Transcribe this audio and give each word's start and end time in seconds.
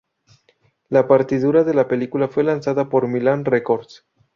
La 0.89 1.07
partitura 1.07 1.63
de 1.63 1.75
la 1.75 1.87
película 1.87 2.27
fue 2.27 2.43
lanzada 2.43 2.89
por 2.89 3.07
Milan 3.07 3.45
Records. 3.45 4.03